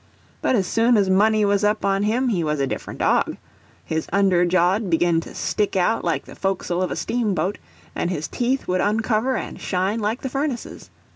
But 0.41 0.55
as 0.55 0.65
soon 0.65 0.97
as 0.97 1.11
money 1.11 1.45
was 1.45 1.63
up 1.63 1.85
on 1.85 2.01
him 2.01 2.29
he 2.29 2.43
was 2.43 2.59
a 2.59 2.65
different 2.65 2.97
dog; 2.99 3.37
his 3.85 4.07
under 4.11 4.45
jaw'd 4.45 4.89
begin 4.89 5.21
to 5.21 5.35
stick 5.35 5.75
out 5.75 6.03
like 6.03 6.25
the 6.25 6.33
fo' 6.33 6.55
castle 6.55 6.81
of 6.81 6.89
a 6.89 6.95
steamboat, 6.95 7.59
and 7.95 8.09
his 8.09 8.27
teeth 8.27 8.67
would 8.67 8.81
uncover 8.81 9.35
and 9.37 9.61
shine 9.61 9.99
like 9.99 10.21
the 10.21 10.29
furnaces. 10.29 10.89